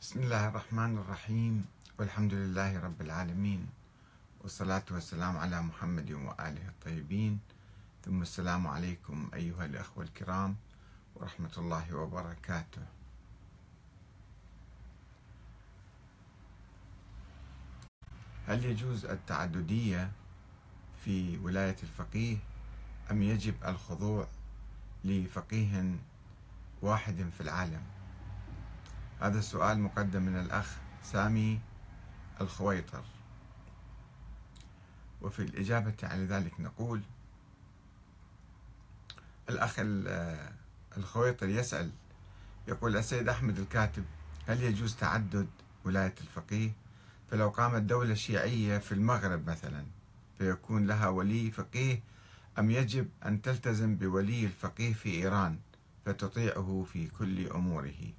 بسم 0.00 0.20
الله 0.20 0.48
الرحمن 0.48 0.98
الرحيم. 0.98 1.64
والحمد 1.98 2.34
لله 2.34 2.80
رب 2.80 3.00
العالمين. 3.00 3.68
والصلاة 4.40 4.84
والسلام 4.90 5.36
على 5.36 5.62
محمد 5.62 6.12
وآله 6.12 6.68
الطيبين. 6.68 7.40
ثم 8.04 8.22
السلام 8.22 8.66
عليكم 8.66 9.30
أيها 9.34 9.64
الأخوة 9.64 10.04
الكرام 10.04 10.56
ورحمة 11.14 11.52
الله 11.58 11.94
وبركاته. 11.94 12.82
هل 18.48 18.64
يجوز 18.64 19.04
التعددية 19.04 20.10
في 21.04 21.38
ولاية 21.38 21.76
الفقيه؟ 21.82 22.36
أم 23.10 23.22
يجب 23.22 23.54
الخضوع 23.64 24.28
لفقيه 25.04 25.94
واحد 26.82 27.30
في 27.36 27.40
العالم؟ 27.40 27.99
هذا 29.20 29.38
السؤال 29.38 29.80
مقدم 29.80 30.22
من 30.22 30.40
الأخ 30.40 30.76
سامي 31.02 31.60
الخويطر. 32.40 33.04
وفي 35.22 35.42
الإجابة 35.42 35.94
على 36.02 36.24
ذلك 36.24 36.60
نقول 36.60 37.00
الأخ 39.50 39.74
الخويطر 40.96 41.48
يسأل 41.48 41.90
يقول 42.68 42.96
السيد 42.96 43.28
أحمد 43.28 43.58
الكاتب 43.58 44.04
هل 44.46 44.62
يجوز 44.62 44.96
تعدد 44.96 45.48
ولاية 45.84 46.14
الفقيه؟ 46.20 46.70
فلو 47.30 47.48
قامت 47.48 47.82
دولة 47.82 48.14
شيعية 48.14 48.78
في 48.78 48.92
المغرب 48.92 49.50
مثلا 49.50 49.84
فيكون 50.38 50.86
لها 50.86 51.08
ولي 51.08 51.50
فقيه 51.50 52.02
أم 52.58 52.70
يجب 52.70 53.08
أن 53.26 53.42
تلتزم 53.42 53.96
بولي 53.96 54.44
الفقيه 54.44 54.92
في 54.92 55.10
إيران 55.10 55.58
فتطيعه 56.06 56.86
في 56.92 57.08
كل 57.08 57.46
أموره؟ 57.46 58.12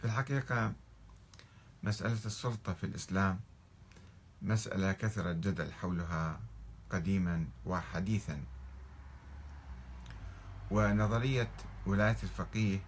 في 0.00 0.06
الحقيقة 0.06 0.72
مسألة 1.82 2.12
السلطة 2.12 2.72
في 2.72 2.84
الإسلام 2.84 3.40
مسألة 4.42 4.92
كثر 4.92 5.30
الجدل 5.30 5.72
حولها 5.72 6.40
قديما 6.90 7.46
وحديثا. 7.66 8.42
ونظرية 10.70 11.50
ولاية 11.86 12.16
الفقيه 12.22 12.78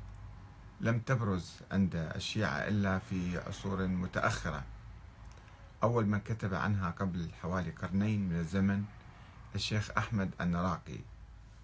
لم 0.81 0.99
تبرز 1.01 1.55
عند 1.73 1.95
الشيعة 1.95 2.59
إلا 2.59 2.99
في 2.99 3.39
عصور 3.39 3.87
متأخرة. 3.87 4.65
أول 5.83 6.07
من 6.07 6.21
كتب 6.21 6.55
عنها 6.55 6.91
قبل 6.91 7.31
حوالي 7.43 7.71
قرنين 7.71 8.29
من 8.29 8.37
الزمن 8.37 8.85
الشيخ 9.55 9.91
أحمد 9.99 10.31
النراقي. 10.41 10.99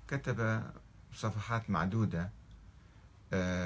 كتب 0.08 0.62
صفحات 1.14 1.70
معدودة 1.70 2.30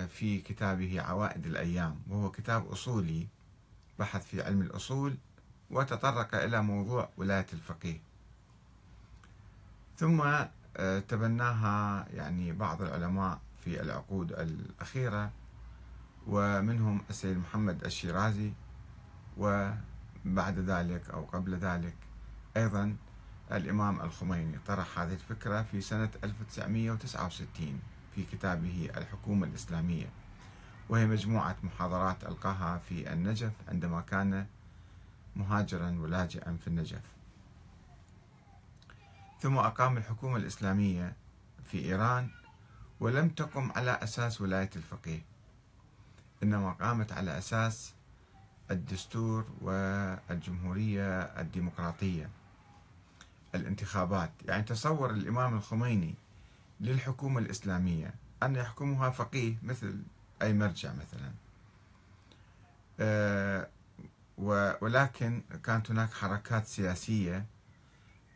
في 0.08 0.42
كتابه 0.44 1.00
عوائد 1.00 1.46
الأيام 1.46 2.02
وهو 2.08 2.30
كتاب 2.30 2.66
أصولي 2.66 3.26
بحث 3.98 4.26
في 4.26 4.42
علم 4.42 4.62
الأصول 4.62 5.16
وتطرق 5.70 6.34
إلى 6.34 6.62
موضوع 6.62 7.08
ولاية 7.16 7.46
الفقيه. 7.52 8.00
ثم 9.96 10.22
آه، 10.76 10.98
تبناها 10.98 12.06
يعني 12.14 12.52
بعض 12.52 12.82
العلماء 12.82 13.40
في 13.64 13.80
العقود 13.80 14.32
الأخيرة 14.32 15.30
ومنهم 16.26 17.00
السيد 17.10 17.36
محمد 17.38 17.84
الشيرازي 17.84 18.52
وبعد 19.38 20.58
ذلك 20.58 21.10
أو 21.10 21.24
قبل 21.24 21.54
ذلك 21.54 21.94
أيضا 22.56 22.96
الإمام 23.52 24.00
الخميني 24.00 24.58
طرح 24.66 24.98
هذه 24.98 25.12
الفكرة 25.12 25.62
في 25.62 25.80
سنة 25.80 26.10
1969 26.24 27.80
في 28.14 28.24
كتابه 28.32 28.90
الحكومة 28.96 29.46
الإسلامية 29.46 30.06
وهي 30.88 31.06
مجموعة 31.06 31.56
محاضرات 31.62 32.24
ألقاها 32.24 32.78
في 32.88 33.12
النجف 33.12 33.52
عندما 33.68 34.00
كان 34.00 34.46
مهاجرا 35.36 35.96
ولاجئا 36.00 36.56
في 36.60 36.66
النجف. 36.66 37.00
ثم 39.40 39.58
أقام 39.58 39.96
الحكومة 39.96 40.36
الإسلامية 40.36 41.12
في 41.64 41.78
إيران 41.84 42.28
ولم 43.00 43.28
تقم 43.28 43.72
على 43.72 43.90
أساس 43.90 44.40
ولاية 44.40 44.70
الفقيه 44.76 45.20
إنما 46.42 46.72
قامت 46.72 47.12
على 47.12 47.38
أساس 47.38 47.92
الدستور 48.70 49.44
والجمهورية 49.60 51.20
الديمقراطية 51.20 52.28
الانتخابات. 53.54 54.30
يعني 54.44 54.62
تصور 54.62 55.10
الإمام 55.10 55.54
الخميني 55.54 56.14
للحكومة 56.82 57.38
الإسلامية. 57.40 58.14
أن 58.42 58.56
يحكمها 58.56 59.10
فقيه 59.10 59.54
مثل 59.62 60.02
أي 60.42 60.52
مرجع 60.52 60.92
مثلا. 60.92 61.32
آه، 63.00 63.68
ولكن 64.80 65.42
كانت 65.64 65.90
هناك 65.90 66.12
حركات 66.12 66.66
سياسية 66.66 67.46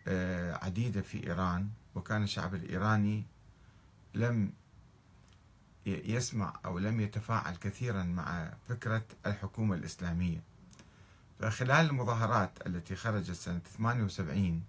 آه، 0.09 0.65
عديدة 0.65 1.01
في 1.01 1.27
إيران 1.27 1.69
وكان 1.95 2.23
الشعب 2.23 2.55
الإيراني 2.55 3.25
لم 4.15 4.53
يسمع 5.87 6.61
أو 6.65 6.79
لم 6.79 7.01
يتفاعل 7.01 7.57
كثيرا 7.57 8.03
مع 8.03 8.53
فكرة 8.69 9.03
الحكومة 9.27 9.75
الإسلامية. 9.75 10.41
فخلال 11.41 11.87
المظاهرات 11.91 12.67
التي 12.67 12.97
خرجت 12.97 13.33
سنة 13.33 13.61
78 13.79 14.63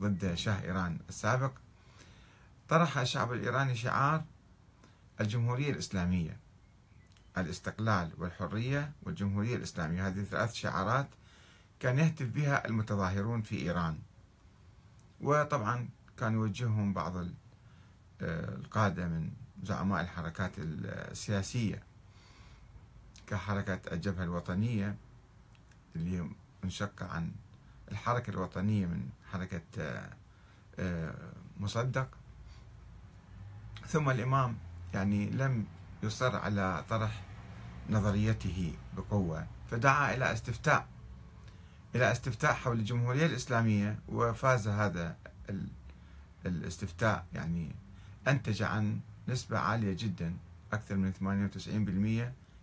ضد 0.00 0.34
شاه 0.34 0.62
إيران 0.62 0.98
السابق 1.08 1.52
طرح 2.68 2.98
الشعب 2.98 3.32
الإيراني 3.32 3.76
شعار 3.76 4.24
الجمهورية 5.20 5.70
الإسلامية. 5.70 6.36
الاستقلال 7.38 8.10
والحرية 8.18 8.92
والجمهورية 9.02 9.56
الإسلامية. 9.56 10.06
هذه 10.06 10.24
ثلاث 10.24 10.54
شعارات 10.54 11.08
كان 11.80 11.98
يهتف 11.98 12.26
بها 12.26 12.66
المتظاهرون 12.66 13.42
في 13.42 13.58
إيران. 13.58 13.98
وطبعا 15.20 15.88
كان 16.16 16.32
يوجههم 16.32 16.92
بعض 16.92 17.16
آه، 17.16 17.28
القادة 18.54 19.08
من 19.08 19.30
زعماء 19.64 20.00
الحركات 20.00 20.52
السياسية 20.58 21.82
كحركة 23.26 23.80
الجبهة 23.92 24.24
الوطنية 24.24 24.96
اللي 25.96 26.30
منشقة 26.62 27.06
عن 27.06 27.32
الحركة 27.92 28.30
الوطنية 28.30 28.86
من 28.86 29.08
حركة 29.32 29.62
آه، 29.78 30.10
آه، 30.78 31.32
مصدق. 31.60 32.08
ثم 33.86 34.10
الإمام 34.10 34.56
يعني 34.94 35.30
لم 35.30 35.66
يصر 36.02 36.36
على 36.36 36.84
طرح 36.88 37.22
نظريته 37.90 38.74
بقوة 38.96 39.46
فدعا 39.70 40.14
إلى 40.14 40.32
استفتاء 40.32 40.86
إلى 41.94 42.12
استفتاء 42.12 42.52
حول 42.52 42.78
الجمهورية 42.78 43.26
الإسلامية 43.26 43.98
وفاز 44.08 44.68
هذا 44.68 45.16
الاستفتاء. 46.46 47.24
يعني 47.32 47.74
أنتج 48.28 48.62
عن 48.62 49.00
نسبة 49.28 49.58
عالية 49.58 49.96
جدا 49.98 50.36
أكثر 50.72 50.96
من 50.96 51.12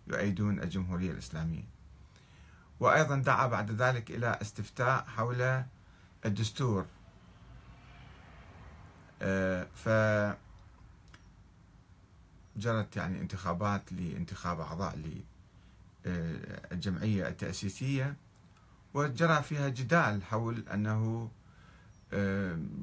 98% 0.08 0.12
يؤيدون 0.12 0.60
الجمهورية 0.60 1.10
الإسلامية. 1.10 1.64
وأيضا 2.80 3.16
دعا 3.16 3.46
بعد 3.46 3.70
ذلك 3.70 4.10
إلى 4.10 4.38
استفتاء 4.42 5.04
حول 5.04 5.62
الدستور. 6.26 6.86
آه، 9.22 9.66
ف 9.74 9.88
جرت 12.56 12.96
يعني 12.96 13.20
انتخابات 13.20 13.92
لانتخاب 13.92 14.60
أعضاء 14.60 14.98
للجمعية 16.04 17.28
التأسيسية 17.28 18.16
وجرى 18.94 19.42
فيها 19.42 19.68
جدال 19.68 20.24
حول 20.24 20.64
أنه 20.74 21.30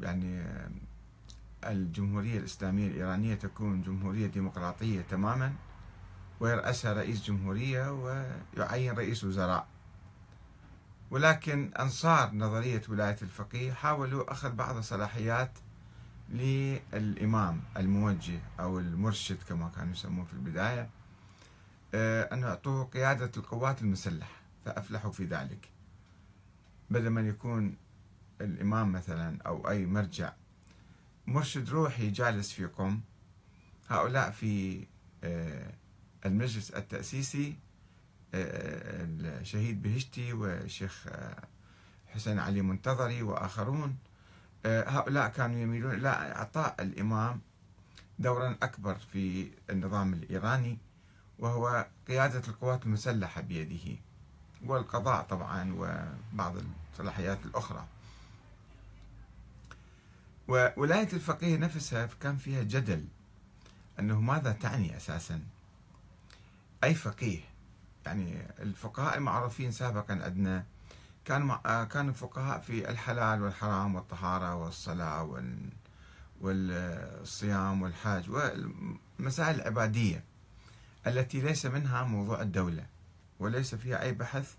يعني 0.01 0.43
الجمهورية 1.65 2.37
الإسلامية 2.39 2.87
الإيرانية 2.87 3.35
تكون 3.35 3.81
جمهورية 3.81 4.27
ديمقراطية 4.27 5.01
تماما 5.01 5.53
ويرأسها 6.39 6.93
رئيس 6.93 7.23
جمهورية 7.23 7.91
ويعين 7.91 8.93
رئيس 8.93 9.23
وزراء. 9.23 9.67
ولكن 11.11 11.71
أنصار 11.79 12.33
نظرية 12.33 12.81
ولاية 12.89 13.17
الفقيه 13.21 13.71
حاولوا 13.73 14.31
أخذ 14.31 14.51
بعض 14.51 14.77
الصلاحيات 14.77 15.51
للإمام 16.31 17.61
الموجه 17.77 18.39
أو 18.59 18.79
المرشد 18.79 19.37
كما 19.49 19.69
كانوا 19.75 19.93
يسمون 19.93 20.25
في 20.25 20.33
البداية. 20.33 20.89
آه، 21.93 22.33
أن 22.33 22.39
يعطوه 22.41 22.83
قيادة 22.83 23.31
القوات 23.37 23.81
المسلحة 23.81 24.41
فأفلحوا 24.65 25.11
في 25.11 25.25
ذلك. 25.25 25.69
بدل 26.89 27.09
من 27.09 27.25
يكون 27.29 27.75
الإمام 28.41 28.91
مثلا 28.91 29.37
أو 29.45 29.69
أي 29.69 29.85
مرجع 29.85 30.33
مرشد 31.27 31.69
روحي 31.69 32.09
جالس 32.09 32.51
في 32.51 32.65
قم. 32.65 33.01
هؤلاء 33.89 34.31
في 34.31 34.83
آه، 35.23 35.73
المجلس 36.25 36.71
التأسيسي 36.71 37.55
آه، 38.33 39.03
الشهيد 39.03 39.81
بهشتي 39.81 40.33
والشيخ 40.33 41.07
حسين 42.07 42.39
علي 42.39 42.61
منتظري 42.61 43.23
وآخرون. 43.23 43.97
هؤلاء 44.65 45.27
كانوا 45.29 45.59
يميلون 45.59 45.93
إلى 45.93 46.09
إعطاء 46.09 46.75
الإمام 46.79 47.41
دورا 48.19 48.55
أكبر 48.63 48.95
في 48.95 49.51
النظام 49.69 50.13
الإيراني 50.13 50.77
وهو 51.39 51.87
قيادة 52.07 52.41
القوات 52.47 52.85
المسلحة 52.85 53.41
بيده 53.41 53.97
والقضاء 54.65 55.23
طبعا 55.23 55.73
وبعض 55.73 56.55
الصلاحيات 56.91 57.45
الأخرى. 57.45 57.85
وولاية 60.47 61.13
الفقيه 61.13 61.57
نفسها 61.57 62.09
كان 62.21 62.37
فيها 62.37 62.63
جدل 62.63 63.05
أنه 63.99 64.21
ماذا 64.21 64.51
تعني 64.51 64.97
أساسا؟ 64.97 65.41
أي 66.83 66.95
فقيه؟ 66.95 67.39
يعني 68.05 68.41
الفقهاء 68.59 69.17
المعروفين 69.17 69.71
سابقا 69.71 70.13
عندنا 70.23 70.65
كان 71.25 71.55
كانوا 71.85 72.13
فقهاء 72.13 72.59
في 72.59 72.89
الحلال 72.89 73.41
والحرام 73.41 73.95
والطهارة 73.95 74.55
والصلاة 74.55 75.41
والصيام 76.41 77.81
والحاج 77.81 78.29
والمسائل 78.29 79.55
العبادية 79.55 80.23
التي 81.07 81.41
ليس 81.41 81.65
منها 81.65 82.03
موضوع 82.03 82.41
الدولة 82.41 82.85
وليس 83.39 83.75
فيها 83.75 84.01
أي 84.01 84.11
بحث 84.11 84.55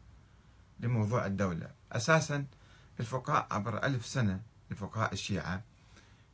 لموضوع 0.81 1.27
الدولة. 1.27 1.71
أساسا 1.93 2.45
الفقهاء 3.01 3.47
عبر 3.51 3.85
ألف 3.85 4.06
سنة 4.06 4.41
الفقهاء 4.71 5.13
الشيعة 5.13 5.63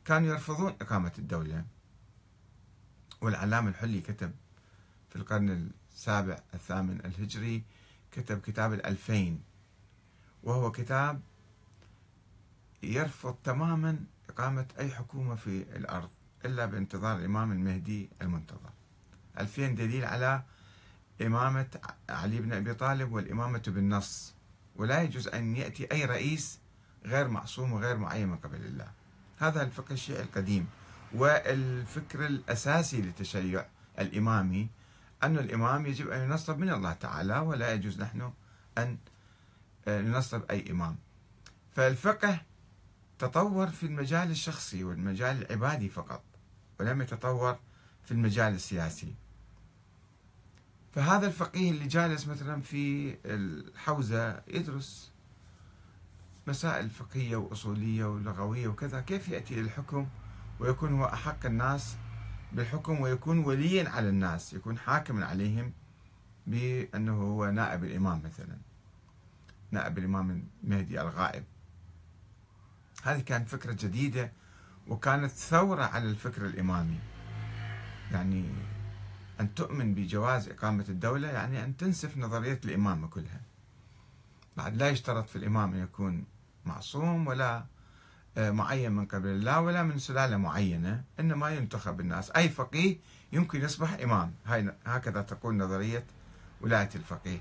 كانوا 0.05 0.29
يرفضون 0.29 0.75
إقامة 0.81 1.11
الدولة. 1.17 1.65
والعلامة 3.21 3.69
الحلي 3.69 4.01
كتب 4.01 4.31
في 5.09 5.15
القرن 5.15 5.71
السابع 5.93 6.39
الثامن 6.53 6.99
الهجري 7.05 7.63
كتب 8.11 8.41
كتاب 8.41 8.73
الألفين. 8.73 9.41
وهو 10.47 10.71
كتاب 10.71 11.21
يرفض 12.83 13.35
تماما 13.43 13.99
إقامة 14.29 14.65
أي 14.79 14.91
حكومة 14.91 15.35
في 15.35 15.65
الأرض 15.75 16.09
إلا 16.45 16.65
بانتظار 16.65 17.17
الإمام 17.17 17.51
المهدي 17.51 18.09
المنتظر. 18.21 18.69
ألفين 19.39 19.75
دليل 19.75 20.05
على 20.05 20.43
إمامة 21.21 21.67
علي 22.09 22.39
بن 22.39 22.53
أبي 22.53 22.73
طالب 22.73 23.11
والإمامة 23.11 23.63
بالنص. 23.67 24.33
ولا 24.75 25.01
يجوز 25.01 25.27
أن 25.27 25.55
يأتي 25.55 25.91
أي 25.91 26.05
رئيس 26.05 26.59
غير 27.05 27.27
معصوم 27.27 27.73
وغير 27.73 27.97
معين 27.97 28.27
من 28.27 28.37
قبل 28.37 28.65
الله. 28.65 28.87
هذا 29.39 29.63
الفقه 29.63 29.93
الشيعي 29.93 30.21
القديم. 30.21 30.67
والفكر 31.13 32.25
الأساسي 32.25 33.01
للتشيع 33.01 33.65
الإمامي 33.99 34.69
أن 35.23 35.37
الإمام 35.37 35.85
يجب 35.85 36.09
أن 36.09 36.23
ينصب 36.23 36.57
من 36.57 36.69
الله 36.69 36.93
تعالى 36.93 37.39
ولا 37.39 37.73
يجوز 37.73 38.01
نحن 38.01 38.31
أن 38.77 38.97
آه، 39.87 40.01
ننصب 40.01 40.41
أي 40.51 40.71
إمام. 40.71 40.97
فالفقه 41.75 42.41
تطور 43.19 43.67
في 43.67 43.85
المجال 43.85 44.31
الشخصي 44.31 44.83
والمجال 44.83 45.45
العبادي 45.45 45.89
فقط 45.89 46.23
ولم 46.79 47.01
يتطور 47.01 47.59
في 48.05 48.11
المجال 48.11 48.53
السياسي. 48.53 49.15
فهذا 50.91 51.27
الفقيه 51.27 51.71
اللي 51.71 51.87
جالس 51.87 52.27
مثلا 52.27 52.61
في 52.61 53.15
الحوزة 53.25 54.41
يدرس 54.47 55.11
مسائل 56.47 56.89
فقهية 56.89 57.35
وأصولية 57.35 58.05
ولغوية 58.05 58.67
وكذا 58.67 59.01
كيف 59.01 59.29
يأتي 59.29 59.61
للحكم 59.61 60.07
ويكون 60.59 60.93
هو 60.93 61.05
أحق 61.05 61.45
الناس 61.45 61.95
بالحكم 62.53 63.01
ويكون 63.01 63.39
وليا 63.39 63.89
على 63.89 64.09
الناس 64.09 64.53
يكون 64.53 64.77
حاكما 64.77 65.25
عليهم 65.25 65.73
بأنه 66.47 67.21
هو 67.21 67.51
نائب 67.51 67.83
الإمام 67.83 68.21
مثلا. 68.25 68.57
نائب 69.71 69.97
الإمام 69.97 70.47
المهدي 70.63 71.01
الغائب. 71.01 71.43
هذه 73.03 73.19
كانت 73.19 73.49
فكرة 73.49 73.73
جديدة 73.73 74.31
وكانت 74.87 75.31
ثورة 75.31 75.83
على 75.83 76.09
الفكر 76.09 76.45
الإمامي. 76.45 76.99
يعني 78.11 78.49
أن 79.39 79.53
تؤمن 79.55 79.93
بجواز 79.93 80.49
إقامة 80.49 80.85
الدولة 80.89 81.27
يعني 81.27 81.63
أن 81.63 81.77
تنسف 81.77 82.17
نظرية 82.17 82.59
الإمامة 82.65 83.07
كلها. 83.07 83.41
بعد 84.57 84.75
لا 84.77 84.89
يشترط 84.89 85.29
في 85.29 85.35
الإمام 85.35 85.73
أن 85.73 85.83
يكون 85.83 86.25
معصوم 86.65 87.27
ولا 87.27 87.65
آه، 88.37 88.51
معين 88.51 88.91
من 88.91 89.05
قبل 89.05 89.27
الله 89.27 89.61
ولا 89.61 89.83
من 89.83 89.99
سلالة 89.99 90.37
معينة 90.37 91.03
إنما 91.19 91.49
ينتخب 91.49 91.99
الناس. 91.99 92.31
أي 92.31 92.49
فقيه 92.49 92.97
يمكن 93.31 93.61
يصبح 93.61 93.93
إمام. 93.93 94.33
هكذا 94.85 95.21
تقول 95.21 95.55
نظرية 95.57 96.05
ولاية 96.61 96.89
الفقيه. 96.95 97.39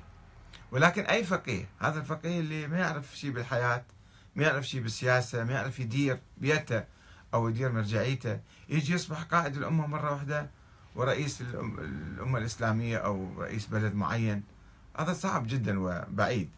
ولكن 0.71 1.03
أي 1.03 1.25
فقيه 1.25 1.69
هذا 1.81 2.01
الفقيه 2.01 2.41
اللي 2.41 2.67
ما 2.67 2.79
يعرف 2.79 3.17
شيء 3.17 3.31
بالحياة 3.31 3.85
ما 4.37 4.43
يعرف 4.43 4.67
شيء 4.69 4.83
بالسياسة 4.83 5.45
ما 5.45 5.53
يعرف 5.53 5.81
يدير 5.81 6.19
بيته 6.39 6.85
أو 7.35 7.49
يدير 7.49 7.73
مرجعيته 7.73 8.41
يجي 8.69 8.95
يصبح 8.95 9.23
قائد 9.23 9.57
الأمة 9.57 9.87
مرة 9.87 10.13
واحدة 10.13 10.51
ورئيس 10.95 11.41
الأمة 11.41 12.39
الإسلامية 12.39 12.99
أو 12.99 13.29
رئيس 13.39 13.67
بلد 13.67 13.95
معين. 13.95 14.43
هذا 14.99 15.13
صعب 15.13 15.47
جدا 15.47 15.81
وبعيد. 15.81 16.51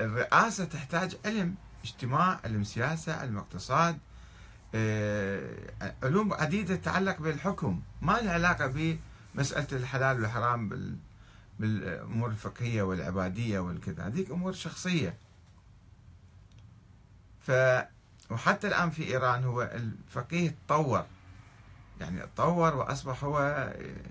الرئاسة 0.00 0.64
تحتاج 0.64 1.16
علم 1.24 1.54
اجتماع 1.84 2.40
علم 2.44 2.64
سياسة 2.64 3.14
علم 3.14 3.38
اقتصاد 3.38 3.98
آه، 4.74 5.94
علوم 6.02 6.32
عديدة 6.32 6.76
تتعلق 6.76 7.20
بالحكم. 7.20 7.82
ما 8.02 8.12
لها 8.12 8.32
علاقة 8.32 8.66
بمسألة 9.34 9.66
الحلال 9.72 10.20
والحرام 10.20 10.68
بالأمور 11.58 12.30
الفقهية 12.30 12.82
والعبادية 12.82 13.58
والكذا. 13.58 14.06
هذيك 14.06 14.30
أمور 14.30 14.52
شخصية. 14.52 15.16
ف 17.40 17.50
وحتى 18.30 18.66
الآن 18.68 18.90
في 18.90 19.04
إيران 19.08 19.44
هو 19.44 19.62
الفقيه 19.62 20.54
تطور. 20.66 21.06
يعني 22.00 22.20
تطور 22.20 22.74
وأصبح 22.76 23.24
هو 23.24 23.68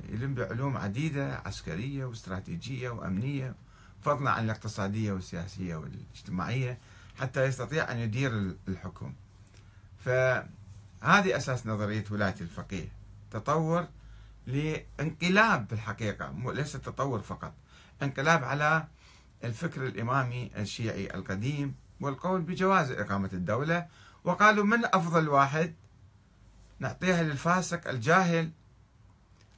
يلم 0.10 0.34
بعلوم 0.34 0.78
عديدة 0.78 1.42
عسكرية 1.46 2.06
واستراتيجية 2.06 2.90
وأمنية 2.90 3.56
فضلا 4.02 4.32
عن 4.32 4.46
الاقتصادية 4.46 5.12
والسياسية 5.12 5.76
والاجتماعية 5.76 6.78
حتى 7.20 7.44
يستطيع 7.44 7.92
أن 7.92 7.98
يدير 7.98 8.56
الحكم. 8.68 9.14
فهذه 10.06 11.38
أساس 11.38 11.68
نظرية 11.68 12.06
ولاية 12.12 12.36
الفقيه. 12.42 12.88
تطور 13.32 13.88
لانقلاب 14.48 15.66
في 15.68 15.74
الحقيقة 15.74 16.34
ليس 16.54 16.72
تطور 16.72 17.20
فقط. 17.20 17.54
انقلاب 18.04 18.44
على 18.44 18.88
الفكر 19.44 19.88
الإمامي 19.88 20.52
الشيعي 20.58 21.14
القديم 21.14 21.76
والقول 22.02 22.42
بجواز 22.42 22.92
إقامة 22.92 23.30
الدولة 23.34 23.88
وقالوا 24.24 24.66
من 24.66 24.86
أفضل 24.86 25.30
واحد؟ 25.30 25.74
نعطيها 26.80 27.24
للفاسق 27.24 27.88
الجاهل 27.88 28.52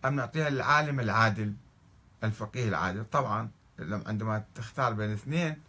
أم 0.06 0.16
نعطيها 0.16 0.50
للعالم 0.50 1.00
العادل 1.00 1.54
الفقيه 2.24 2.70
العادل؟ 2.70 3.06
طبعا 3.12 3.50
عندما 3.80 4.44
تختار 4.56 4.94
بين 4.94 5.12
اثنين 5.12 5.62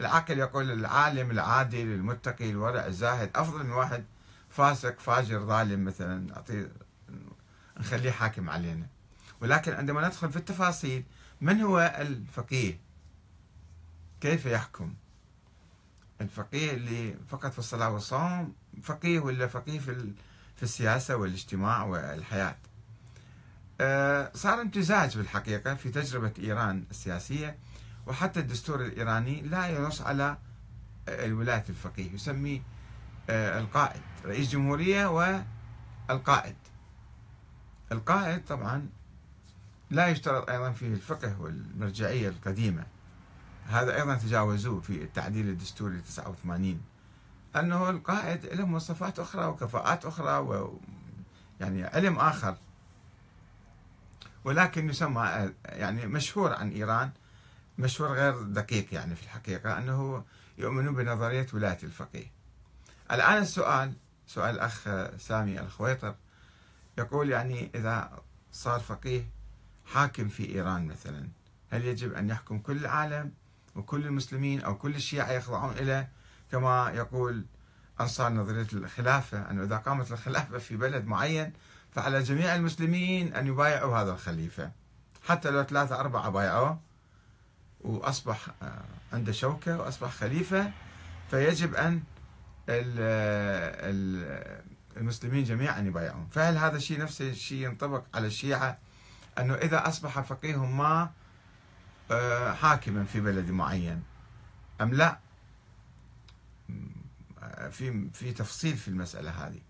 العقل 0.00 0.38
يقول 0.38 0.70
العالم 0.70 1.30
العادل 1.30 1.80
المتقي 1.80 2.50
الورع 2.50 2.86
الزاهد 2.86 3.30
أفضل 3.34 3.64
من 3.64 3.70
واحد 3.70 4.04
فاسق 4.50 5.00
فاجر 5.00 5.40
ظالم 5.46 5.84
مثلا. 5.84 6.18
نعطيه 6.20 6.72
نخليه 7.80 8.10
حاكم 8.10 8.50
علينا. 8.50 8.86
ولكن 9.40 9.72
عندما 9.72 10.06
ندخل 10.06 10.30
في 10.30 10.36
التفاصيل 10.36 11.04
من 11.40 11.60
هو 11.60 11.94
الفقيه؟ 11.98 12.80
كيف 14.20 14.46
يحكم؟ 14.46 14.94
الفقيه 16.20 16.70
اللي 16.72 17.14
فقط 17.28 17.52
في 17.52 17.58
الصلاة 17.58 17.90
والصوم 17.90 18.54
فقيه 18.82 19.20
ولا 19.20 19.46
فقيه 19.46 19.78
في 19.78 20.12
في 20.56 20.62
السياسة 20.62 21.16
والاجتماع 21.16 21.84
والحياة؟ 21.84 22.56
آه، 23.80 24.30
صار 24.34 24.60
امتزاج 24.60 25.10
في 25.10 25.20
الحقيقة 25.20 25.74
في 25.74 25.90
تجربة 25.90 26.32
إيران 26.38 26.84
السياسية 26.90 27.58
وحتى 28.06 28.40
الدستور 28.40 28.84
الإيراني 28.84 29.40
لا 29.42 29.66
ينص 29.68 30.02
على 30.02 30.38
الولاية 31.08 31.64
الفقيه 31.68 32.12
يسمي 32.12 32.62
آه، 33.30 33.58
القائد 33.58 34.00
رئيس 34.24 34.50
جمهورية 34.50 35.06
والقائد. 35.06 36.56
القائد 37.92 38.44
طبعا 38.44 38.88
لا 39.90 40.08
يشترط 40.08 40.50
أيضا 40.50 40.72
فيه 40.72 40.86
الفقه 40.86 41.40
والمرجعية 41.40 42.28
القديمة. 42.28 42.86
هذا 43.66 43.96
أيضا 43.96 44.14
تجاوزوه 44.14 44.80
في 44.80 45.02
التعديل 45.02 45.48
الدستوري 45.48 46.00
89 46.00 46.80
أنه 47.56 47.90
القائد 47.90 48.46
له 48.46 48.66
مواصفات 48.66 49.18
أخرى 49.18 49.44
وكفاءات 49.44 50.04
أخرى 50.04 50.38
و 50.38 50.80
يعني 51.60 51.84
علم 51.84 52.18
آخر. 52.18 52.56
ولكن 54.44 54.88
يسمى 54.88 55.50
يعني 55.64 56.06
مشهور 56.06 56.52
عن 56.52 56.70
إيران 56.70 57.10
مشهور 57.78 58.12
غير 58.12 58.42
دقيق 58.42 58.94
يعني 58.94 59.16
في 59.16 59.22
الحقيقة 59.22 59.78
أنه 59.78 60.24
يؤمنون 60.58 60.94
بنظرية 60.94 61.46
ولاية 61.54 61.78
الفقيه. 61.82 62.32
الآن 63.12 63.42
السؤال 63.42 63.92
سؤال 64.26 64.54
الأخ 64.54 64.88
سامي 65.18 65.60
الخويطر. 65.60 66.14
يقول 66.98 67.30
يعني 67.30 67.70
إذا 67.74 68.22
صار 68.52 68.80
فقيه 68.80 69.30
حاكم 69.84 70.28
في 70.28 70.54
إيران 70.54 70.86
مثلا 70.86 71.28
هل 71.70 71.84
يجب 71.84 72.12
أن 72.12 72.30
يحكم 72.30 72.58
كل 72.58 72.76
العالم 72.76 73.32
وكل 73.76 74.06
المسلمين 74.06 74.60
أو 74.60 74.78
كل 74.78 74.94
الشيعة 74.94 75.32
يخضعون 75.32 75.72
إليه 75.72 76.10
كما 76.52 76.92
يقول 76.94 77.44
أنصار 78.00 78.32
نظرية 78.32 78.66
الخلافة 78.72 79.50
أنه 79.50 79.62
إذا 79.62 79.76
قامت 79.76 80.12
الخلافة 80.12 80.58
في 80.58 80.76
بلد 80.76 81.06
معين 81.06 81.52
فعلى 81.90 82.22
جميع 82.22 82.54
المسلمين 82.54 83.34
أن 83.34 83.46
يبايعوا 83.46 83.96
هذا 83.96 84.12
الخليفة. 84.12 84.72
حتى 85.22 85.50
لو 85.50 85.62
ثلاثة 85.62 86.00
أربعة 86.00 86.30
بايعوه 86.30 86.80
وأصبح 87.80 88.48
آه، 88.62 88.84
عنده 89.12 89.32
شوكة 89.32 89.78
وأصبح 89.78 90.10
خليفة 90.10 90.70
فيجب 91.30 91.74
أن 91.74 92.02
المسلمين 94.96 95.44
جميعا 95.44 95.80
يبايعون. 95.80 96.28
فهل 96.32 96.56
هذا 96.56 96.76
الشيء 96.76 97.00
نفس 97.00 97.22
الشيء 97.22 97.64
ينطبق 97.64 98.04
على 98.14 98.26
الشيعة؟ 98.26 98.78
أنه 99.38 99.54
إذا 99.54 99.88
أصبح 99.88 100.20
فقيه 100.20 100.64
ما 100.66 101.10
آه، 102.10 102.52
حاكما 102.52 103.04
في 103.04 103.20
بلد 103.20 103.50
معين 103.50 104.02
أم 104.80 104.94
لا؟ 104.94 105.18
في 107.70 108.10
في 108.14 108.32
تفصيل 108.32 108.76
في 108.76 108.88
المسألة 108.88 109.30
هذه. 109.30 109.60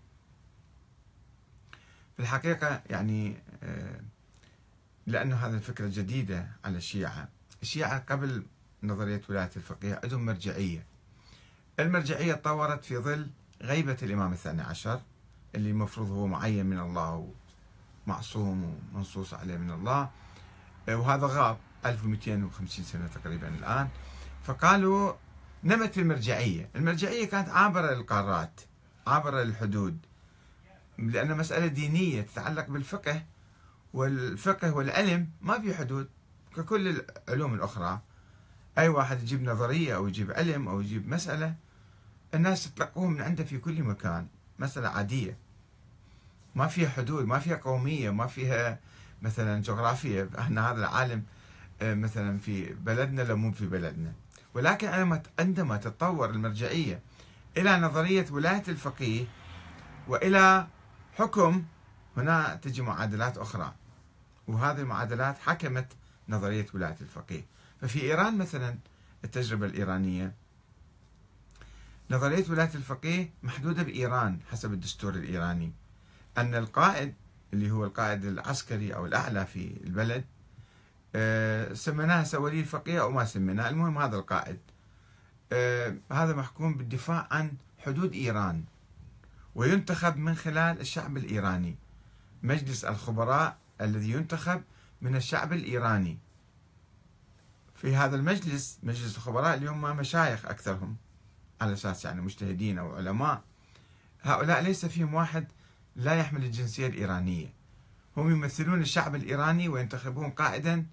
في 2.15 2.19
الحقيقة 2.19 2.81
يعني 2.89 3.37
آه، 3.63 4.01
لأنه 5.07 5.35
هذه 5.35 5.53
الفكرة 5.53 5.87
جديدة 5.87 6.47
على 6.65 6.77
الشيعة. 6.77 7.29
الشيعة 7.61 7.99
قبل 7.99 8.45
نظرية 8.83 9.21
ولاية 9.29 9.51
الفقيه 9.55 9.99
عندهم 10.03 10.25
مرجعية. 10.25 10.85
المرجعية 11.79 12.33
تطورت 12.33 12.85
في 12.85 12.97
ظل 12.97 13.29
غيبة 13.61 13.97
الإمام 14.03 14.33
الثاني 14.33 14.61
عشر. 14.61 15.01
اللي 15.55 15.69
المفروض 15.69 16.11
هو 16.11 16.27
معين 16.27 16.65
من 16.65 16.79
الله 16.79 17.33
ومعصوم 18.07 18.77
ومنصوص 18.93 19.33
عليه 19.33 19.57
من 19.57 19.71
الله. 19.71 20.09
آه، 20.89 20.95
وهذا 20.95 21.27
غاب 21.27 21.57
1250 21.85 22.85
سنة 22.85 23.07
تقريبا 23.07 23.47
الآن. 23.47 23.89
فقالوا 24.43 25.13
نمت 25.63 25.97
المرجعية. 25.97 26.69
المرجعية 26.75 27.25
كانت 27.25 27.49
عابرة 27.49 27.91
للقارات 27.93 28.61
عابرة 29.07 29.43
للحدود 29.43 29.97
لأن 30.97 31.37
مسألة 31.37 31.67
دينية 31.67 32.21
تتعلق 32.21 32.67
بالفقه 32.69 33.23
والفقه 33.93 34.75
والعلم 34.75 35.29
ما 35.41 35.59
في 35.59 35.73
حدود. 35.73 36.09
ككل 36.55 37.01
العلوم 37.27 37.53
الأخرى 37.53 37.99
أي 38.77 38.87
واحد 38.87 39.21
يجيب 39.23 39.43
نظرية 39.43 39.95
أو 39.95 40.07
يجيب 40.07 40.31
علم 40.31 40.67
أو 40.67 40.81
يجيب 40.81 41.09
مسألة 41.09 41.55
الناس 42.33 42.71
تتلقوه 42.71 43.07
من 43.07 43.21
عنده 43.21 43.43
في 43.43 43.57
كل 43.57 43.83
مكان. 43.83 44.27
مسألة 44.61 44.89
عادية. 44.89 45.37
ما 46.55 46.67
فيها 46.67 46.89
حدود 46.89 47.25
ما 47.25 47.39
فيها 47.39 47.55
قومية 47.55 48.09
ما 48.09 48.27
فيها 48.27 48.79
مثلا 49.21 49.61
جغرافية. 49.61 50.29
إحنا 50.39 50.71
هذا 50.71 50.79
العالم 50.79 51.23
آه، 51.81 51.93
مثلا 51.93 52.37
في 52.37 52.73
بلدنا 52.73 53.21
لو 53.21 53.37
مو 53.37 53.51
في 53.51 53.65
بلدنا. 53.67 54.13
ولكن 54.53 55.19
عندما 55.39 55.77
تتطور 55.77 56.29
المرجعية 56.29 56.99
إلى 57.57 57.77
نظرية 57.77 58.25
ولاية 58.31 58.63
الفقيه 58.67 59.25
وإلى 60.07 60.67
حكم 61.17 61.63
هنا 62.17 62.59
تجي 62.61 62.81
معادلات 62.81 63.37
أخرى. 63.37 63.73
وهذه 64.47 64.79
المعادلات 64.79 65.37
حكمت 65.37 65.87
نظرية 66.29 66.65
ولاية 66.73 66.97
الفقيه. 67.01 67.45
ففي 67.81 68.01
إيران 68.01 68.37
مثلا 68.37 68.75
التجربة 69.23 69.65
الإيرانية 69.65 70.33
نظرية 72.11 72.45
ولاية 72.49 72.75
الفقيه 72.75 73.33
محدودة 73.43 73.83
بإيران 73.83 74.39
حسب 74.51 74.73
الدستور 74.73 75.15
الإيراني. 75.15 75.73
أن 76.37 76.55
القائد 76.55 77.13
اللي 77.53 77.71
هو 77.71 77.85
القائد 77.85 78.25
العسكري 78.25 78.95
أو 78.95 79.05
الأعلى 79.05 79.45
في 79.45 79.77
البلد 79.83 80.25
آه، 81.15 81.73
سميناه 81.73 82.25
ولي 82.33 82.59
الفقيه 82.59 83.01
أو 83.01 83.11
ما 83.11 83.25
سميناه. 83.25 83.69
المهم 83.69 83.97
هذا 83.97 84.15
القائد. 84.17 84.59
آه، 85.53 85.95
هذا 86.11 86.35
محكوم 86.35 86.73
بالدفاع 86.73 87.27
عن 87.31 87.51
حدود 87.79 88.13
إيران 88.13 88.63
وينتخب 89.55 90.17
من 90.17 90.35
خلال 90.35 90.79
الشعب 90.81 91.17
الإيراني. 91.17 91.75
مجلس 92.43 92.85
الخبراء 92.85 93.57
الذي 93.81 94.11
ينتخب 94.11 94.61
من 95.01 95.15
الشعب 95.15 95.53
الإيراني. 95.53 96.17
في 97.75 97.95
هذا 97.95 98.15
المجلس 98.15 98.79
مجلس 98.83 99.17
الخبراء 99.17 99.55
اللي 99.57 99.69
هم 99.69 99.97
مشايخ 99.97 100.45
أكثرهم. 100.45 100.95
على 101.61 101.73
أساس 101.73 102.05
يعني 102.05 102.21
مجتهدين 102.21 102.77
أو 102.77 102.95
علماء. 102.95 103.41
هؤلاء 104.21 104.61
ليس 104.61 104.85
فيهم 104.85 105.13
واحد 105.13 105.47
لا 105.95 106.15
يحمل 106.15 106.43
الجنسية 106.43 106.87
الإيرانية. 106.87 107.53
هم 108.17 108.31
يمثلون 108.31 108.81
الشعب 108.81 109.15
الإيراني 109.15 109.67
وينتخبون 109.67 110.29
قائدا 110.29 110.85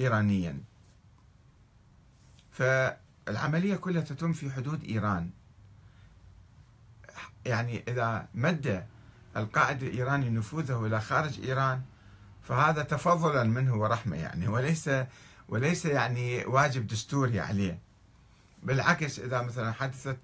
إيرانيا. 0.00 0.60
فالعملية 2.52 3.76
كلها 3.76 4.02
تتم 4.02 4.32
في 4.32 4.50
حدود 4.50 4.84
إيران. 4.84 5.30
يعني 7.46 7.82
إذا 7.88 8.28
مد 8.34 8.86
القائد 9.36 9.82
الإيراني 9.82 10.30
نفوذه 10.30 10.86
إلى 10.86 11.00
خارج 11.00 11.40
إيران 11.40 11.82
فهذا 12.42 12.82
تفضلا 12.82 13.44
منه 13.44 13.74
ورحمة 13.74 14.16
يعني 14.16 14.48
وليس 14.48 14.90
وليس 15.48 15.84
يعني 15.84 16.44
واجب 16.44 16.86
دستوري 16.86 17.40
عليه. 17.40 17.78
بالعكس 18.62 19.18
إذا 19.18 19.42
مثلا 19.42 19.72
حدثت 19.72 20.18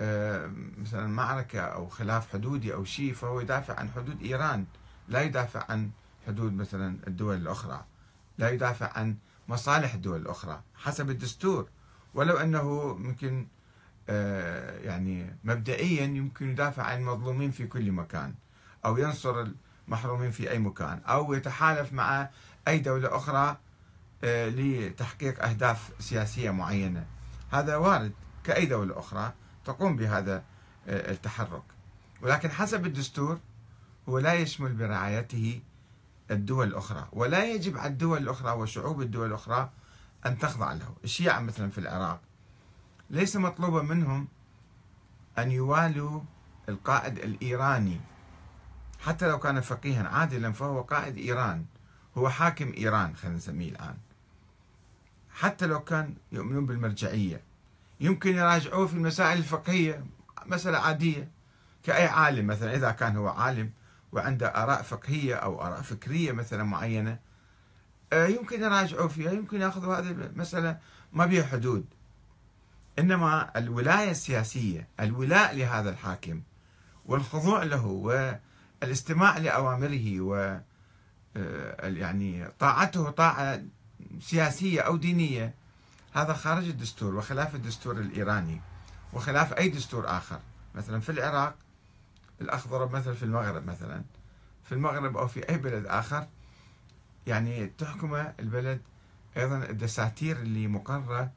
آه، 0.00 0.50
مثلا 0.78 1.06
معركة 1.06 1.60
أو 1.60 1.88
خلاف 1.88 2.32
حدودي 2.32 2.74
أو 2.74 2.84
شيء 2.84 3.12
فهو 3.12 3.40
يدافع 3.40 3.74
عن 3.78 3.90
حدود 3.90 4.22
إيران. 4.22 4.64
لا 5.08 5.22
يدافع 5.22 5.64
عن 5.68 5.90
حدود 6.26 6.52
مثلا 6.52 6.96
الدول 7.06 7.36
الأخرى. 7.36 7.84
لا 8.38 8.50
يدافع 8.50 8.98
عن 8.98 9.16
مصالح 9.48 9.94
الدول 9.94 10.20
الأخرى 10.20 10.62
حسب 10.74 11.10
الدستور. 11.10 11.68
ولو 12.14 12.36
أنه 12.36 12.94
ممكن 12.94 13.46
آه، 14.08 14.78
يعني 14.78 15.36
مبدئيا 15.44 16.04
يمكن 16.04 16.50
يدافع 16.50 16.82
عن 16.82 16.98
المظلومين 16.98 17.50
في 17.50 17.66
كل 17.66 17.92
مكان 17.92 18.34
أو 18.84 18.98
ينصر 18.98 19.46
المحرومين 19.86 20.30
في 20.30 20.50
أي 20.50 20.58
مكان 20.58 21.00
أو 21.06 21.34
يتحالف 21.34 21.92
مع 21.92 22.30
أي 22.68 22.78
دولة 22.78 23.16
أخرى 23.16 23.56
آه، 24.24 24.48
لتحقيق 24.48 25.44
أهداف 25.44 25.90
سياسية 25.98 26.50
معينة. 26.50 27.06
هذا 27.50 27.76
وارد 27.76 28.12
كأي 28.44 28.66
دولة 28.66 28.98
أخرى 28.98 29.32
تقوم 29.64 29.96
بهذا 29.96 30.44
آه، 30.88 31.10
التحرك. 31.10 31.62
ولكن 32.22 32.50
حسب 32.50 32.86
الدستور 32.86 33.38
هو 34.08 34.18
لا 34.18 34.34
يشمل 34.34 34.72
برعايته 34.72 35.60
الدول 36.30 36.68
الأخرى 36.68 37.08
ولا 37.12 37.44
يجب 37.44 37.78
على 37.78 37.88
الدول 37.92 38.18
الأخرى 38.22 38.52
وشعوب 38.52 39.02
الدول 39.02 39.28
الأخرى 39.28 39.70
أن 40.26 40.38
تخضع 40.38 40.72
له. 40.72 40.94
الشيعة 41.04 41.40
مثلا 41.40 41.70
في 41.70 41.78
العراق 41.78 42.20
ليس 43.10 43.36
مطلوبا 43.36 43.82
منهم 43.82 44.28
أن 45.38 45.50
يوالوا 45.50 46.20
القائد 46.68 47.18
الإيراني. 47.18 48.00
حتى 49.00 49.28
لو 49.28 49.38
كان 49.38 49.60
فقيها 49.60 50.08
عادلا 50.08 50.52
فهو 50.52 50.80
قائد 50.80 51.16
إيران 51.18 51.64
هو 52.18 52.28
حاكم 52.28 52.72
إيران 52.76 53.16
خلينا 53.16 53.36
نسميه 53.36 53.68
الآن. 53.68 53.96
حتى 55.40 55.66
لو 55.66 55.80
كان 55.80 56.14
يؤمنون 56.32 56.66
بالمرجعية. 56.66 57.42
يمكن 58.00 58.36
يراجعوه 58.36 58.86
في 58.86 58.94
المسائل 58.94 59.38
الفقهية 59.38 60.04
مسألة 60.46 60.78
عادية. 60.78 61.30
كأي 61.82 62.06
عالم 62.06 62.46
مثلا 62.46 62.74
إذا 62.74 62.90
كان 62.90 63.16
هو 63.16 63.28
عالم 63.28 63.70
وعنده 64.12 64.46
آراء 64.48 64.82
فقهية 64.82 65.34
أو 65.34 65.62
آراء 65.62 65.82
فكرية 65.82 66.32
مثلا 66.32 66.64
معينة 66.64 67.18
آه، 68.12 68.26
يمكن 68.26 68.62
يراجعوا 68.62 69.08
فيها 69.08 69.32
يمكن 69.32 69.60
يأخذوا 69.60 69.96
هذه 69.96 70.10
المسألة. 70.10 70.78
ما 71.12 71.26
بها 71.26 71.44
حدود. 71.44 71.84
إنما 72.98 73.50
الولاية 73.56 74.10
السياسية 74.10 74.88
الولاء 75.00 75.56
لهذا 75.56 75.90
الحاكم 75.90 76.42
والخضوع 77.06 77.62
له 77.62 77.86
والاستماع 77.86 79.38
لأوامره 79.38 80.20
و 80.20 80.60
آه، 81.36 81.86
يعني 81.88 82.48
طاعته 82.58 83.10
طاعة 83.10 83.62
سياسية 84.20 84.80
أو 84.80 84.96
دينية 84.96 85.54
هذا 86.12 86.32
خارج 86.32 86.68
الدستور 86.68 87.14
وخلاف 87.14 87.54
الدستور 87.54 87.98
الإيراني 87.98 88.60
وخلاف 89.12 89.52
أي 89.52 89.68
دستور 89.68 90.08
آخر. 90.08 90.40
مثلا 90.74 91.00
في 91.00 91.12
العراق 91.12 91.54
الأخ 92.40 92.68
ضرب 92.68 92.96
مثل 92.96 93.14
في 93.14 93.22
المغرب 93.22 93.66
مثلا. 93.66 94.02
في 94.64 94.72
المغرب 94.72 95.16
أو 95.16 95.28
في 95.28 95.48
أي 95.48 95.58
بلد 95.58 95.86
آخر 95.86 96.26
يعني 97.26 97.66
تحكم 97.66 98.14
البلد 98.40 98.80
أيضا 99.36 99.56
الدساتير 99.56 100.36
اللي 100.36 100.66
مقررة 100.66 101.30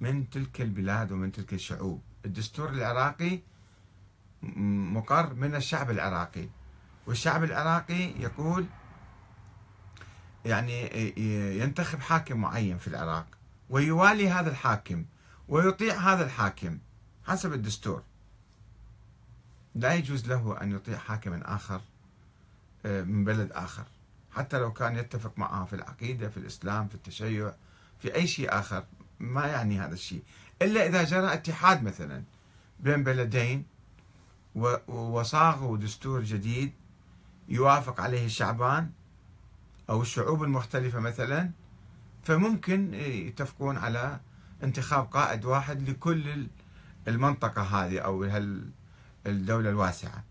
من 0.00 0.30
تلك 0.30 0.60
البلاد 0.60 1.12
ومن 1.12 1.32
تلك 1.32 1.52
الشعوب. 1.52 2.02
الدستور 2.24 2.68
العراقي 2.68 3.40
مقر 4.92 5.34
من 5.34 5.54
الشعب 5.54 5.90
العراقي. 5.90 6.48
والشعب 7.06 7.44
العراقي 7.44 8.20
يقول 8.20 8.66
يعني 10.44 10.90
ينتخب 11.58 12.00
حاكم 12.00 12.36
معين 12.36 12.78
في 12.78 12.88
العراق 12.88 13.26
ويوالي 13.70 14.30
هذا 14.30 14.50
الحاكم 14.50 15.04
ويطيع 15.48 15.94
هذا 15.94 16.24
الحاكم 16.24 16.78
حسب 17.26 17.52
الدستور. 17.52 18.02
لا 19.74 19.94
يجوز 19.94 20.28
له 20.28 20.62
أن 20.62 20.72
يطيع 20.72 20.98
حاكما 20.98 21.54
آخر 21.54 21.80
من 22.84 23.24
بلد 23.24 23.52
آخر 23.52 23.84
حتى 24.32 24.58
لو 24.58 24.72
كان 24.72 24.96
يتفق 24.96 25.38
معه 25.38 25.64
في 25.64 25.72
العقيدة 25.72 26.28
في 26.28 26.36
الإسلام 26.36 26.88
في 26.88 26.94
التشيع 26.94 27.52
في 27.98 28.14
أي 28.14 28.26
شيء 28.26 28.58
آخر 28.58 28.84
ما 29.20 29.46
يعني 29.46 29.80
هذا 29.80 29.94
الشيء. 29.94 30.22
إلا 30.62 30.86
إذا 30.86 31.04
جرى 31.04 31.32
اتحاد 31.32 31.82
مثلا 31.82 32.22
بين 32.80 33.04
بلدين 33.04 33.64
وصاغوا 34.88 35.76
دستور 35.76 36.22
جديد 36.22 36.72
يوافق 37.48 38.00
عليه 38.00 38.26
الشعبان 38.26 38.90
أو 39.90 40.02
الشعوب 40.02 40.42
المختلفة 40.42 41.00
مثلا 41.00 41.50
فممكن 42.24 42.94
يتفقون 42.94 43.76
على 43.76 44.20
انتخاب 44.62 45.04
قائد 45.04 45.44
واحد 45.44 45.88
لكل 45.90 46.46
المنطقة 47.08 47.62
هذه 47.62 47.98
أو 47.98 48.24
الدولة 49.26 49.70
الواسعة. 49.70 50.24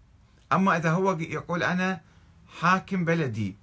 أما 0.53 0.77
إذا 0.77 0.91
هو 0.91 1.19
يقول 1.19 1.63
أنا 1.63 2.01
حاكم 2.59 3.05
بلدي 3.05 3.55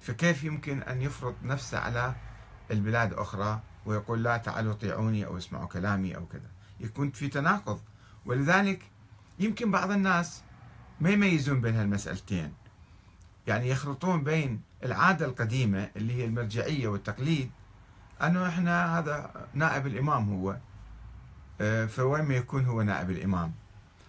فكيف 0.00 0.44
يمكن 0.44 0.82
أن 0.82 1.02
يفرض 1.02 1.34
نفسه 1.42 1.78
على 1.78 2.14
البلاد 2.70 3.12
الأخرى 3.12 3.60
ويقول 3.86 4.22
لا 4.22 4.36
تعالوا 4.36 4.72
طيعوني 4.72 5.26
أو 5.26 5.36
اسمعوا 5.36 5.66
كلامي 5.66 6.16
أو 6.16 6.26
كذا؟ 6.26 6.50
يكون 6.80 7.10
في 7.10 7.28
تناقض. 7.28 7.80
ولذلك 8.26 8.82
يمكن 9.38 9.70
بعض 9.70 9.90
الناس 9.90 10.42
ما 11.00 11.10
يميزون 11.10 11.60
بين 11.60 11.76
هالمسألتين. 11.76 12.52
يعني 13.46 13.68
يخلطون 13.68 14.24
بين 14.24 14.60
العادة 14.84 15.26
القديمة 15.26 15.90
اللي 15.96 16.12
هي 16.14 16.24
المرجعية 16.24 16.88
والتقليد 16.88 17.50
أنه 18.22 18.48
إحنا 18.48 18.98
هذا 18.98 19.30
نائب 19.54 19.86
الإمام 19.86 20.32
هو. 20.32 20.56
آه، 21.60 21.86
فوين 21.86 22.24
ما 22.24 22.34
يكون 22.34 22.64
هو 22.64 22.82
نائب 22.82 23.10
الإمام. 23.10 23.52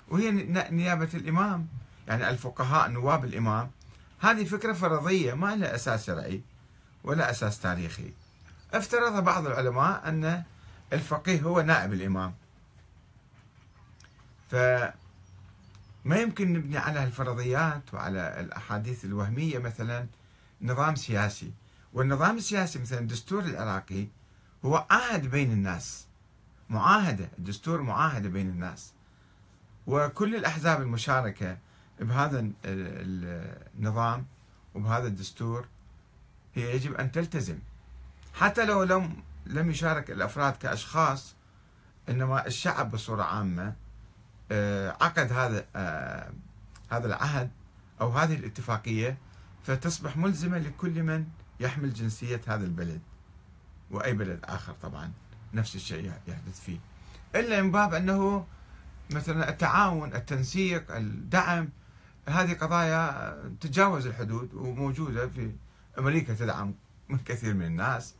وهي 0.08 0.32
نيابة 0.72 1.10
الإمام 1.14 1.68
يعني 2.08 2.30
الفقهاء 2.30 2.90
نواب 2.90 3.26
الإمام. 3.26 3.72
هذه 4.20 4.44
فكرة 4.44 4.74
فرضية 4.74 5.34
ما 5.34 5.56
لها 5.56 5.76
أساس 5.76 6.06
شرعي 6.06 6.42
ولا 7.04 7.32
أساس 7.32 7.60
تاريخي. 7.60 8.14
افترض 8.74 9.24
بعض 9.24 9.48
العلماء 9.48 10.10
أن 10.10 10.44
الفقيه 10.94 11.42
هو 11.42 11.62
نائب 11.62 11.94
الإمام. 11.94 12.34
فما 16.08 16.18
يمكن 16.18 16.54
نبني 16.54 16.78
على 16.78 17.04
الفرضيات 17.04 17.94
وعلى 17.94 18.40
الأحاديث 18.40 19.06
الوهمية 19.06 19.60
مثلا 19.60 20.08
نظام 20.62 20.96
سياسي. 20.96 21.52
والنظام 21.94 22.38
السياسي 22.38 22.80
مثلا 22.80 23.00
الدستور 23.00 23.44
العراقي 23.44 24.08
هو 24.66 24.88
عهد 24.90 25.28
بين 25.28 25.52
الناس. 25.52 26.08
معاهدة 26.70 27.30
الدستور 27.40 27.82
معاهدة 27.82 28.30
بين 28.30 28.50
الناس. 28.50 28.94
وكل 29.88 30.36
الأحزاب 30.36 30.82
المشاركة 30.82 31.58
بهذا 32.00 32.50
النظام 32.66 34.26
وبهذا 34.76 35.08
الدستور 35.08 35.68
هي 36.56 36.76
يجب 36.76 36.94
أن 36.94 37.12
تلتزم. 37.12 37.60
حتى 38.34 38.66
لو 38.66 38.84
لم 38.84 39.24
لم 39.46 39.70
يشارك 39.70 40.12
الأفراد 40.12 40.56
كأشخاص 40.56 41.36
إنما 42.10 42.48
الشعب 42.48 42.92
بصورة 42.92 43.24
عامة 43.24 43.74
عقد 45.02 45.32
هذا 45.32 45.66
آه، 45.76 46.32
هذا 46.92 47.08
العهد 47.08 47.50
أو 48.02 48.10
هذه 48.10 48.34
الاتفاقية 48.36 49.18
فتصبح 49.64 50.18
ملزمة 50.18 50.58
لكل 50.58 51.04
من 51.04 51.26
يحمل 51.60 51.94
جنسية 51.94 52.42
هذا 52.48 52.66
البلد 52.66 53.02
وأي 53.92 54.14
بلد 54.14 54.40
آخر 54.44 54.74
طبعا 54.82 55.12
نفس 55.54 55.76
الشيء 55.76 56.12
يحدث 56.28 56.60
فيه. 56.60 56.78
إلا 57.36 57.62
من 57.62 57.72
باب 57.72 57.94
أنه 57.94 58.46
مثلا 59.12 59.50
التعاون 59.50 60.14
التنسيق 60.14 60.96
الدعم 60.96 61.70
هذه 62.30 62.54
قضايا 62.54 63.34
تتجاوز 63.62 64.08
الحدود 64.08 64.54
وموجودة 64.54 65.28
في 65.28 65.52
أمريكا 66.00 66.34
تدعم 66.34 66.74
كثير 67.28 67.54
من 67.54 67.66
الناس 67.66 68.14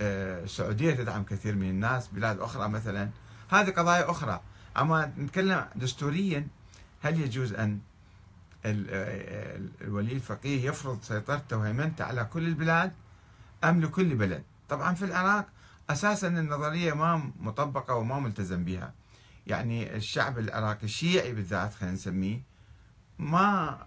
آه، 0.00 0.44
السعودية 0.44 0.94
تدعم 0.94 1.24
كثير 1.24 1.54
من 1.54 1.70
الناس 1.70 2.08
بلاد 2.08 2.40
أخرى 2.40 2.68
مثلا. 2.68 3.10
هذه 3.50 3.70
قضايا 3.70 4.10
أخرى. 4.10 4.40
أما 4.78 5.12
نتكلم 5.18 5.66
دستوريا 5.76 6.48
هل 7.02 7.20
يجوز 7.20 7.52
أن 7.52 7.78
الولي 8.64 10.12
الفقيه 10.12 10.68
يفرض 10.68 11.02
سيطرته 11.02 11.56
وهيمنته 11.56 12.04
على 12.04 12.24
كل 12.24 12.46
البلاد 12.46 12.92
أم 13.64 13.80
لكل 13.80 14.14
بلد؟ 14.14 14.42
طبعا 14.68 14.94
في 14.94 15.04
العراق 15.04 15.46
أساسا 15.90 16.28
النظرية 16.28 16.92
ما 16.92 17.30
مطبقة 17.40 17.94
وما 17.94 18.18
ملتزم 18.20 18.64
بها. 18.64 18.92
يعني 19.46 19.96
الشعب 19.96 20.38
العراقي 20.38 20.84
الشيعي 20.84 21.32
بالذات 21.32 21.74
خلينا 21.74 21.94
نسميه 21.94 22.40
ما 23.18 23.78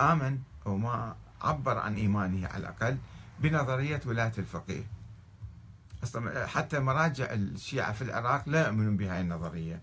آمن 0.00 0.38
أو 0.66 0.76
ما 0.76 1.16
عبر 1.42 1.78
عن 1.78 1.94
إيمانه 1.94 2.48
على 2.48 2.60
الأقل 2.60 2.98
بنظرية 3.40 4.00
ولاية 4.06 4.32
الفقيه. 4.38 4.84
حتى 6.46 6.80
مراجع 6.80 7.32
الشيعة 7.32 7.92
في 7.92 8.02
العراق 8.02 8.48
لا 8.48 8.66
يؤمنون 8.66 8.96
بهذه 8.96 9.20
النظرية. 9.20 9.82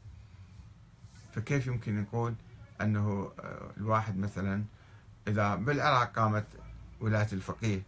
فكيف 1.36 1.68
يمكن 1.68 2.02
نقول 2.02 2.34
أنه 2.82 3.32
آه، 3.40 3.72
الواحد 3.78 4.18
مثلا 4.18 4.64
إذا 5.28 5.56
بالعراق 5.56 6.20
قامت 6.20 6.46
ولاية 7.02 7.28
الفقيه 7.34 7.82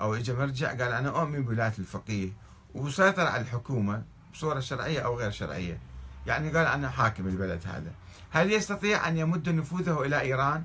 أو 0.00 0.14
إجا 0.14 0.34
مرجع 0.34 0.68
قال 0.68 0.92
أنا 0.92 1.08
أؤمن 1.08 1.44
بولاية 1.44 1.74
الفقيه 1.78 2.32
وسيطر 2.74 3.26
على 3.26 3.42
الحكومة 3.42 4.02
بصورة 4.32 4.60
شرعية 4.60 5.00
أو 5.00 5.18
غير 5.18 5.30
شرعية. 5.30 5.78
يعني 6.26 6.50
قال 6.50 6.66
أنا 6.66 6.90
حاكم 6.90 7.28
البلد 7.28 7.60
هذا. 7.66 7.92
هل 8.30 8.52
يستطيع 8.52 9.08
أن 9.08 9.18
يمد 9.18 9.48
نفوذه 9.48 10.02
إلى 10.02 10.20
إيران 10.20 10.64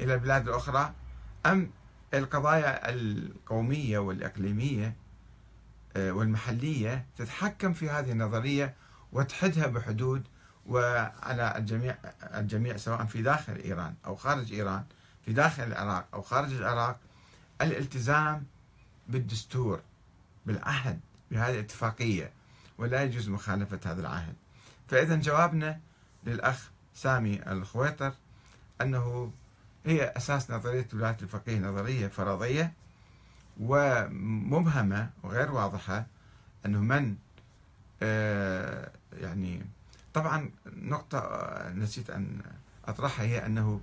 إلى 0.00 0.14
البلاد 0.14 0.48
الأخرى 0.48 0.92
أم 1.46 1.70
القضايا 2.14 2.90
القومية 2.90 3.98
والإقليمية 3.98 4.94
والمحلية 5.96 7.06
تتحكم 7.16 7.72
في 7.72 7.90
هذه 7.90 8.12
النظرية 8.12 8.74
وتحدها 9.12 9.66
بحدود 9.66 10.22
وعلى 10.66 11.54
الجميع 11.56 11.96
الجميع 12.22 12.76
سواء 12.76 13.04
في 13.04 13.22
داخل 13.22 13.56
إيران 13.56 13.94
أو 14.06 14.16
خارج 14.16 14.52
إيران 14.52 14.84
في 15.24 15.32
داخل 15.32 15.62
العراق 15.62 16.06
أو 16.14 16.22
خارج 16.22 16.52
العراق 16.52 16.98
الالتزام 17.62 18.46
بالدستور 19.08 19.80
بالعهد 20.46 21.00
بهذه 21.30 21.54
الاتفاقية 21.54 22.32
ولا 22.78 23.02
يجوز 23.02 23.28
مخالفة 23.28 23.80
هذا 23.84 24.00
العهد. 24.00 24.34
فإذا 24.88 25.16
جوابنا 25.16 25.80
للأخ 26.26 26.70
سامي 26.94 27.52
الخويطر 27.52 28.12
أنه 28.80 29.32
هي 29.86 30.12
أساس 30.16 30.50
نظرية 30.50 30.88
ولاية 30.92 31.16
الفقيه 31.22 31.58
نظرية 31.58 32.08
فرضية. 32.08 32.72
ومبهمة 33.60 35.10
وغير 35.22 35.52
واضحة 35.52 36.06
أنه 36.66 36.80
من 36.80 37.16
آه، 38.02 38.90
يعني 39.12 39.66
طبعا 40.14 40.50
نقطة 40.66 41.52
نسيت 41.74 42.10
أن 42.10 42.40
أطرحها 42.84 43.24
هي 43.24 43.46
أنه 43.46 43.80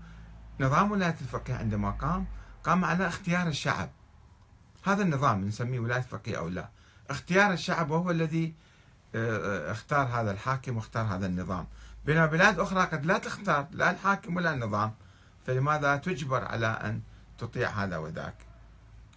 نظام 0.60 0.92
ولاية 0.92 1.16
الفقيه 1.22 1.54
عندما 1.54 1.92
قام 1.92 2.26
قام 2.64 2.86
على 2.86 3.08
اختيار 3.08 3.48
الشعب. 3.48 3.90
هذا 4.84 5.04
النظام 5.04 5.46
نسميه 5.46 5.80
ولاية 5.80 6.02
فقيه 6.02 6.38
أو 6.38 6.48
لا. 6.48 6.70
اختيار 7.10 7.54
الشعب 7.54 7.92
وهو 7.92 8.12
الذي 8.12 8.54
آه، 9.16 9.72
اختار 9.72 10.08
هذا 10.08 10.32
الحاكم 10.32 10.76
واختار 10.76 11.06
هذا 11.06 11.26
النظام. 11.26 11.68
بينما 12.06 12.26
بلاد 12.26 12.60
أخرى 12.60 12.82
قد 12.82 13.06
لا 13.06 13.18
تختار 13.18 13.68
لا 13.72 13.92
الحاكم 13.92 14.36
ولا 14.36 14.54
النظام 14.54 14.94
فلماذا 15.46 15.96
تجبر 15.96 16.46
على 16.46 16.68
أن 16.68 17.02
تطيع 17.38 17.70
هذا 17.70 17.98
وذاك؟ 17.98 18.49